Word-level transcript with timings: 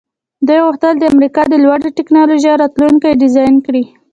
دوی 0.47 0.59
غوښتل 0.65 0.93
د 0.97 1.03
امریکا 1.13 1.41
د 1.49 1.53
لوړې 1.63 1.89
ټیکنالوژۍ 1.97 2.51
راتلونکی 2.61 3.19
ډیزاین 3.21 3.55
کړي 3.65 3.83